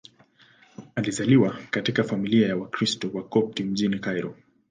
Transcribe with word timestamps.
Alizaliwa 0.95 1.57
katika 1.71 2.03
familia 2.03 2.47
ya 2.47 2.57
Wakristo 2.57 3.09
Wakopti 3.13 3.63
mjini 3.63 3.99
Kairo. 3.99 4.35